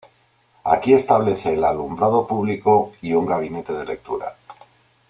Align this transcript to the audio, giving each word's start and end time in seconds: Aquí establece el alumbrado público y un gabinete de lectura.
Aquí 0.63 0.93
establece 0.95 1.53
el 1.53 1.63
alumbrado 1.63 2.25
público 2.25 2.91
y 3.03 3.13
un 3.13 3.27
gabinete 3.27 3.73
de 3.73 3.85
lectura. 3.85 4.35